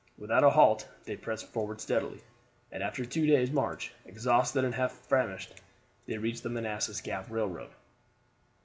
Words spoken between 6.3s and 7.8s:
the Manassas Gap Railroad.